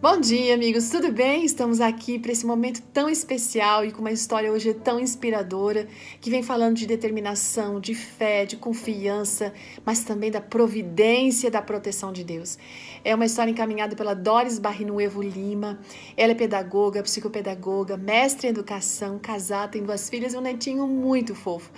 Bom 0.00 0.20
dia, 0.20 0.54
amigos, 0.54 0.90
tudo 0.90 1.10
bem? 1.10 1.44
Estamos 1.44 1.80
aqui 1.80 2.20
para 2.20 2.30
esse 2.30 2.46
momento 2.46 2.80
tão 2.92 3.10
especial 3.10 3.84
e 3.84 3.90
com 3.90 3.98
uma 3.98 4.12
história 4.12 4.52
hoje 4.52 4.72
tão 4.72 5.00
inspiradora 5.00 5.88
que 6.20 6.30
vem 6.30 6.40
falando 6.40 6.76
de 6.76 6.86
determinação, 6.86 7.80
de 7.80 7.96
fé, 7.96 8.46
de 8.46 8.56
confiança, 8.56 9.52
mas 9.84 10.04
também 10.04 10.30
da 10.30 10.40
providência, 10.40 11.50
da 11.50 11.60
proteção 11.60 12.12
de 12.12 12.22
Deus. 12.22 12.56
É 13.04 13.12
uma 13.12 13.26
história 13.26 13.50
encaminhada 13.50 13.96
pela 13.96 14.14
Doris 14.14 14.60
Barrinuevo 14.60 15.20
Lima. 15.20 15.80
Ela 16.16 16.30
é 16.30 16.36
pedagoga, 16.36 17.02
psicopedagoga, 17.02 17.96
mestre 17.96 18.46
em 18.46 18.50
educação, 18.50 19.18
casada, 19.18 19.72
tem 19.72 19.82
duas 19.82 20.08
filhas 20.08 20.32
e 20.32 20.36
um 20.36 20.40
netinho 20.40 20.86
muito 20.86 21.34
fofo. 21.34 21.72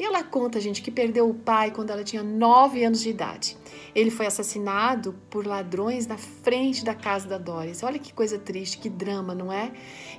E 0.00 0.02
ela 0.02 0.24
conta, 0.24 0.58
gente, 0.58 0.80
que 0.80 0.90
perdeu 0.90 1.28
o 1.28 1.34
pai 1.34 1.70
quando 1.70 1.90
ela 1.90 2.02
tinha 2.02 2.22
9 2.22 2.82
anos 2.82 3.02
de 3.02 3.10
idade. 3.10 3.54
Ele 3.94 4.10
foi 4.10 4.24
assassinado 4.24 5.14
por 5.28 5.46
ladrões 5.46 6.06
na 6.06 6.16
frente 6.16 6.82
da 6.82 6.94
casa 6.94 7.28
da 7.28 7.36
Doris. 7.36 7.82
Olha 7.82 7.98
que 7.98 8.10
coisa 8.10 8.38
triste, 8.38 8.78
que 8.78 8.88
drama, 8.88 9.34
não 9.34 9.52
é? 9.52 9.70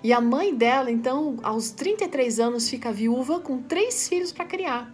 E 0.04 0.14
a 0.14 0.22
mãe 0.22 0.54
dela, 0.54 0.92
então, 0.92 1.38
aos 1.42 1.72
33 1.72 2.40
anos, 2.40 2.70
fica 2.70 2.94
viúva 2.94 3.40
com 3.40 3.60
três 3.60 4.08
filhos 4.08 4.32
para 4.32 4.46
criar. 4.46 4.94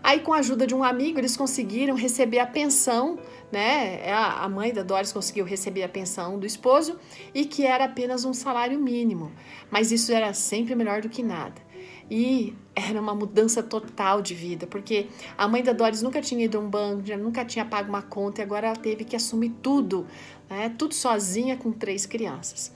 Aí, 0.00 0.20
com 0.20 0.32
a 0.32 0.38
ajuda 0.38 0.64
de 0.64 0.76
um 0.76 0.84
amigo, 0.84 1.18
eles 1.18 1.36
conseguiram 1.36 1.96
receber 1.96 2.38
a 2.38 2.46
pensão, 2.46 3.18
né? 3.50 4.00
É, 4.00 4.12
a 4.12 4.48
mãe 4.48 4.72
da 4.72 4.84
Doris 4.84 5.12
conseguiu 5.12 5.44
receber 5.44 5.82
a 5.82 5.88
pensão 5.88 6.38
do 6.38 6.46
esposo 6.46 6.96
e 7.34 7.44
que 7.44 7.66
era 7.66 7.86
apenas 7.86 8.24
um 8.24 8.32
salário 8.32 8.78
mínimo. 8.78 9.32
Mas 9.72 9.90
isso 9.90 10.12
era 10.12 10.32
sempre 10.32 10.76
melhor 10.76 11.02
do 11.02 11.08
que 11.08 11.20
nada. 11.20 11.68
E 12.10 12.54
era 12.74 13.00
uma 13.00 13.14
mudança 13.14 13.62
total 13.62 14.20
de 14.20 14.34
vida, 14.34 14.66
porque 14.66 15.06
a 15.38 15.46
mãe 15.46 15.62
da 15.62 15.72
Doris 15.72 16.02
nunca 16.02 16.20
tinha 16.20 16.44
ido 16.44 16.58
a 16.58 16.60
um 16.60 16.68
banco, 16.68 17.02
nunca 17.16 17.44
tinha 17.44 17.64
pago 17.64 17.88
uma 17.88 18.02
conta 18.02 18.40
e 18.40 18.44
agora 18.44 18.66
ela 18.66 18.76
teve 18.76 19.04
que 19.04 19.14
assumir 19.14 19.50
tudo, 19.62 20.06
né? 20.48 20.74
tudo 20.76 20.92
sozinha 20.92 21.56
com 21.56 21.70
três 21.70 22.06
crianças. 22.06 22.72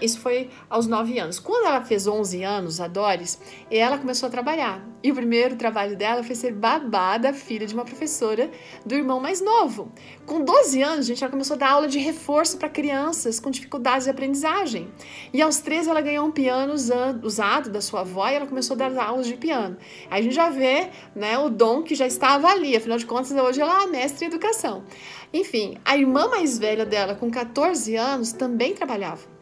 Isso 0.00 0.20
foi 0.20 0.50
aos 0.70 0.86
9 0.86 1.18
anos. 1.18 1.38
Quando 1.38 1.66
ela 1.66 1.82
fez 1.82 2.06
11 2.06 2.42
anos, 2.44 2.80
a 2.80 2.86
Doris, 2.86 3.40
ela 3.70 3.98
começou 3.98 4.28
a 4.28 4.30
trabalhar. 4.30 4.86
E 5.02 5.10
o 5.10 5.14
primeiro 5.14 5.56
trabalho 5.56 5.96
dela 5.96 6.22
foi 6.22 6.34
ser 6.34 6.52
babá 6.52 7.18
da 7.18 7.32
filha 7.32 7.66
de 7.66 7.74
uma 7.74 7.84
professora 7.84 8.50
do 8.86 8.94
irmão 8.94 9.20
mais 9.20 9.40
novo. 9.40 9.92
Com 10.24 10.44
12 10.44 10.80
anos, 10.80 11.06
gente, 11.06 11.22
ela 11.22 11.30
começou 11.30 11.56
a 11.56 11.58
dar 11.58 11.70
aula 11.72 11.88
de 11.88 11.98
reforço 11.98 12.56
para 12.56 12.68
crianças 12.68 13.40
com 13.40 13.50
dificuldades 13.50 14.04
de 14.04 14.10
aprendizagem. 14.10 14.88
E 15.32 15.42
aos 15.42 15.58
13 15.58 15.90
ela 15.90 16.00
ganhou 16.00 16.26
um 16.26 16.30
piano 16.30 16.72
usado 16.72 17.68
da 17.68 17.80
sua 17.80 18.00
avó 18.00 18.28
e 18.28 18.34
ela 18.34 18.46
começou 18.46 18.74
a 18.74 18.88
dar 18.88 19.04
aulas 19.04 19.26
de 19.26 19.34
piano. 19.34 19.76
Aí 20.08 20.20
a 20.20 20.22
gente 20.22 20.34
já 20.34 20.48
vê 20.48 20.88
né, 21.14 21.36
o 21.36 21.50
dom 21.50 21.82
que 21.82 21.94
já 21.94 22.06
estava 22.06 22.48
ali. 22.48 22.76
Afinal 22.76 22.96
de 22.96 23.06
contas, 23.06 23.32
hoje 23.32 23.60
ela 23.60 23.82
é 23.82 23.86
mestre 23.88 24.24
em 24.24 24.28
educação. 24.28 24.84
Enfim, 25.32 25.76
a 25.84 25.96
irmã 25.96 26.28
mais 26.28 26.58
velha 26.58 26.86
dela, 26.86 27.14
com 27.14 27.30
14 27.30 27.96
anos, 27.96 28.32
também 28.32 28.72
trabalhava. 28.72 29.33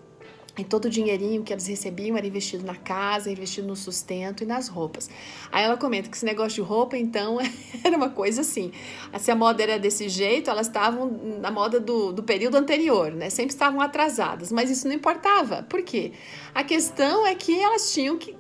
E 0.59 0.65
todo 0.65 0.85
o 0.85 0.91
dinheirinho 0.91 1.43
que 1.43 1.51
eles 1.51 1.67
recebiam 1.67 2.15
era 2.15 2.27
investido 2.27 2.65
na 2.67 2.75
casa, 2.75 3.31
investido 3.31 3.67
no 3.67 3.75
sustento 3.75 4.43
e 4.43 4.47
nas 4.47 4.69
roupas. 4.69 5.09
Aí 5.51 5.65
ela 5.65 5.79
comenta 5.79 6.11
que 6.11 6.17
esse 6.17 6.27
negócio 6.27 6.63
de 6.63 6.69
roupa, 6.69 6.97
então, 6.97 7.39
era 7.83 7.97
uma 7.97 8.11
coisa 8.11 8.43
assim. 8.43 8.71
Se 9.19 9.31
a 9.31 9.35
moda 9.35 9.63
era 9.63 9.79
desse 9.79 10.11
jeito, 10.11 10.51
elas 10.51 10.67
estavam 10.67 11.11
na 11.41 11.51
moda 11.51 11.81
do, 11.81 12.13
do 12.13 12.23
período 12.23 12.57
anterior, 12.57 13.13
né? 13.13 13.31
Sempre 13.31 13.55
estavam 13.55 13.81
atrasadas, 13.81 14.53
mas 14.53 14.71
isso 14.71 14.87
não 14.87 14.95
importava. 14.95 15.63
Por 15.63 15.83
quê? 15.83 16.13
A 16.55 16.63
questão 16.63 17.27
é 17.27 17.35
que 17.35 17.59
elas 17.59 17.91
tinham 17.91 18.19
que 18.19 18.37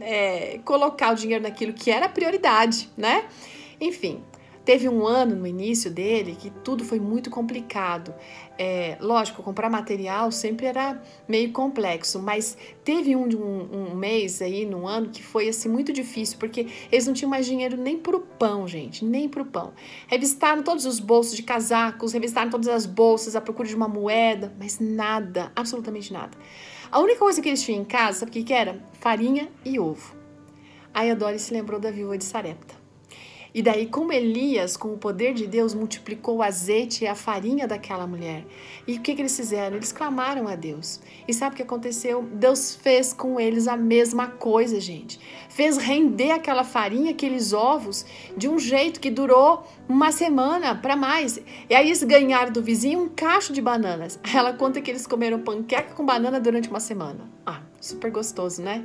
é, 0.00 0.60
colocar 0.64 1.12
o 1.12 1.14
dinheiro 1.16 1.42
naquilo 1.42 1.72
que 1.72 1.90
era 1.90 2.08
prioridade, 2.08 2.88
né? 2.96 3.24
Enfim, 3.80 4.22
Teve 4.66 4.88
um 4.88 5.06
ano 5.06 5.36
no 5.36 5.46
início 5.46 5.88
dele 5.88 6.36
que 6.36 6.50
tudo 6.50 6.84
foi 6.84 6.98
muito 6.98 7.30
complicado. 7.30 8.12
É, 8.58 8.98
lógico, 9.00 9.40
comprar 9.40 9.70
material 9.70 10.32
sempre 10.32 10.66
era 10.66 11.00
meio 11.28 11.52
complexo, 11.52 12.20
mas 12.20 12.58
teve 12.82 13.14
um, 13.14 13.28
um, 13.28 13.92
um 13.92 13.94
mês 13.94 14.42
aí 14.42 14.66
no 14.66 14.84
ano 14.88 15.10
que 15.10 15.22
foi 15.22 15.48
assim 15.48 15.68
muito 15.68 15.92
difícil, 15.92 16.36
porque 16.40 16.66
eles 16.90 17.06
não 17.06 17.14
tinham 17.14 17.30
mais 17.30 17.46
dinheiro 17.46 17.76
nem 17.76 17.96
pro 17.96 18.18
pão, 18.18 18.66
gente, 18.66 19.04
nem 19.04 19.28
pro 19.28 19.44
pão. 19.44 19.72
Revistaram 20.08 20.64
todos 20.64 20.84
os 20.84 20.98
bolsos 20.98 21.36
de 21.36 21.44
casacos, 21.44 22.12
revistaram 22.12 22.50
todas 22.50 22.66
as 22.66 22.86
bolsas 22.86 23.36
à 23.36 23.40
procura 23.40 23.68
de 23.68 23.76
uma 23.76 23.86
moeda, 23.86 24.52
mas 24.58 24.80
nada, 24.80 25.52
absolutamente 25.54 26.12
nada. 26.12 26.36
A 26.90 26.98
única 26.98 27.20
coisa 27.20 27.40
que 27.40 27.48
eles 27.48 27.62
tinham 27.62 27.82
em 27.82 27.84
casa, 27.84 28.18
sabe 28.18 28.30
o 28.30 28.32
que, 28.32 28.42
que 28.42 28.52
era? 28.52 28.84
Farinha 28.94 29.48
e 29.64 29.78
ovo. 29.78 30.16
Aí 30.92 31.08
a 31.08 31.14
Doris 31.14 31.42
se 31.42 31.54
lembrou 31.54 31.78
da 31.78 31.92
viúva 31.92 32.18
de 32.18 32.24
Sarepta. 32.24 32.75
E 33.54 33.62
daí, 33.62 33.86
como 33.86 34.12
Elias, 34.12 34.76
com 34.76 34.92
o 34.92 34.98
poder 34.98 35.34
de 35.34 35.46
Deus, 35.46 35.74
multiplicou 35.74 36.36
o 36.36 36.42
azeite 36.42 37.04
e 37.04 37.06
a 37.06 37.14
farinha 37.14 37.66
daquela 37.66 38.06
mulher. 38.06 38.44
E 38.86 38.96
o 38.96 39.00
que, 39.00 39.14
que 39.14 39.22
eles 39.22 39.36
fizeram? 39.36 39.76
Eles 39.76 39.92
clamaram 39.92 40.46
a 40.46 40.54
Deus. 40.54 41.00
E 41.26 41.32
sabe 41.32 41.54
o 41.54 41.56
que 41.56 41.62
aconteceu? 41.62 42.22
Deus 42.22 42.74
fez 42.74 43.12
com 43.12 43.40
eles 43.40 43.66
a 43.66 43.76
mesma 43.76 44.28
coisa, 44.28 44.80
gente. 44.80 45.18
Fez 45.48 45.78
render 45.78 46.32
aquela 46.32 46.64
farinha, 46.64 47.12
aqueles 47.12 47.52
ovos, 47.52 48.04
de 48.36 48.48
um 48.48 48.58
jeito 48.58 49.00
que 49.00 49.10
durou 49.10 49.64
uma 49.88 50.12
semana 50.12 50.74
para 50.74 50.96
mais. 50.96 51.40
E 51.68 51.74
aí 51.74 51.88
eles 51.88 52.02
ganharam 52.02 52.52
do 52.52 52.62
vizinho 52.62 53.00
um 53.00 53.08
cacho 53.08 53.52
de 53.52 53.62
bananas. 53.62 54.18
Ela 54.34 54.52
conta 54.52 54.80
que 54.80 54.90
eles 54.90 55.06
comeram 55.06 55.40
panqueca 55.40 55.94
com 55.94 56.04
banana 56.04 56.38
durante 56.38 56.68
uma 56.68 56.80
semana. 56.80 57.28
Ah, 57.44 57.62
super 57.80 58.10
gostoso, 58.10 58.62
né? 58.62 58.84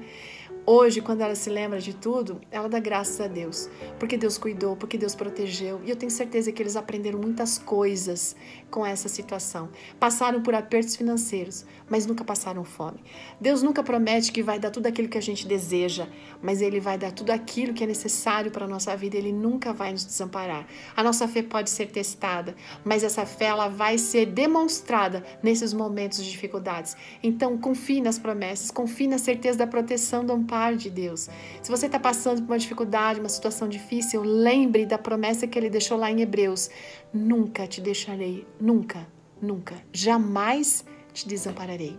Hoje, 0.63 1.01
quando 1.01 1.21
ela 1.21 1.33
se 1.33 1.49
lembra 1.49 1.79
de 1.79 1.91
tudo, 1.91 2.39
ela 2.51 2.69
dá 2.69 2.79
graças 2.79 3.19
a 3.19 3.27
Deus, 3.27 3.67
porque 3.97 4.15
Deus 4.15 4.37
cuidou, 4.37 4.75
porque 4.75 4.95
Deus 4.95 5.15
protegeu. 5.15 5.81
E 5.83 5.89
eu 5.89 5.95
tenho 5.95 6.11
certeza 6.11 6.51
que 6.51 6.61
eles 6.61 6.75
aprenderam 6.75 7.17
muitas 7.17 7.57
coisas 7.57 8.35
com 8.69 8.85
essa 8.85 9.09
situação. 9.09 9.69
Passaram 9.99 10.43
por 10.43 10.53
apertos 10.53 10.95
financeiros, 10.95 11.65
mas 11.89 12.05
nunca 12.05 12.23
passaram 12.23 12.63
fome. 12.63 12.99
Deus 13.39 13.63
nunca 13.63 13.81
promete 13.81 14.31
que 14.31 14.43
vai 14.43 14.59
dar 14.59 14.69
tudo 14.69 14.85
aquilo 14.85 15.09
que 15.09 15.17
a 15.17 15.21
gente 15.21 15.47
deseja, 15.47 16.07
mas 16.43 16.61
Ele 16.61 16.79
vai 16.79 16.95
dar 16.95 17.11
tudo 17.11 17.31
aquilo 17.31 17.73
que 17.73 17.83
é 17.83 17.87
necessário 17.87 18.51
para 18.51 18.65
a 18.65 18.69
nossa 18.69 18.95
vida. 18.95 19.17
Ele 19.17 19.31
nunca 19.31 19.73
vai 19.73 19.91
nos 19.91 20.05
desamparar. 20.05 20.67
A 20.95 21.01
nossa 21.01 21.27
fé 21.27 21.41
pode 21.41 21.71
ser 21.71 21.87
testada, 21.87 22.55
mas 22.85 23.03
essa 23.03 23.25
fé 23.25 23.45
ela 23.45 23.67
vai 23.67 23.97
ser 23.97 24.27
demonstrada 24.27 25.23
nesses 25.41 25.73
momentos 25.73 26.23
de 26.23 26.29
dificuldades. 26.29 26.95
Então, 27.23 27.57
confie 27.57 27.99
nas 27.99 28.19
promessas, 28.19 28.69
confie 28.69 29.07
na 29.07 29.17
certeza 29.17 29.57
da 29.57 29.67
proteção 29.67 30.23
do 30.23 30.31
amparo 30.51 30.75
de 30.75 30.89
Deus. 30.89 31.29
Se 31.63 31.71
você 31.71 31.85
está 31.85 31.97
passando 31.97 32.41
por 32.41 32.51
uma 32.51 32.59
dificuldade, 32.59 33.21
uma 33.21 33.29
situação 33.29 33.69
difícil, 33.69 34.21
lembre 34.21 34.85
da 34.85 34.97
promessa 34.97 35.47
que 35.47 35.57
ele 35.57 35.69
deixou 35.69 35.97
lá 35.97 36.11
em 36.11 36.21
Hebreus: 36.21 36.69
Nunca 37.13 37.65
te 37.65 37.79
deixarei, 37.79 38.45
nunca, 38.59 39.07
nunca, 39.41 39.75
jamais 39.93 40.83
te 41.13 41.27
desampararei. 41.27 41.97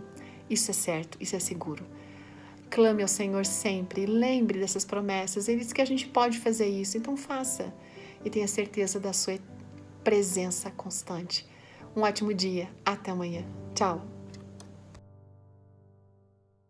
Isso 0.49 0.69
é 0.69 0.73
certo, 0.73 1.17
isso 1.19 1.35
é 1.35 1.39
seguro. 1.39 1.83
Clame 2.69 3.01
ao 3.01 3.07
Senhor 3.07 3.45
sempre, 3.45 4.05
lembre 4.05 4.59
dessas 4.59 4.85
promessas. 4.85 5.47
Ele 5.47 5.59
diz 5.59 5.73
que 5.73 5.81
a 5.81 5.85
gente 5.85 6.07
pode 6.07 6.39
fazer 6.39 6.67
isso, 6.67 6.97
então 6.97 7.17
faça. 7.17 7.73
E 8.23 8.29
tenha 8.29 8.47
certeza 8.47 8.99
da 8.99 9.13
sua 9.13 9.37
presença 10.03 10.71
constante. 10.71 11.45
Um 11.95 12.01
ótimo 12.01 12.33
dia. 12.33 12.67
Até 12.83 13.11
amanhã. 13.11 13.45
Tchau. 13.75 14.12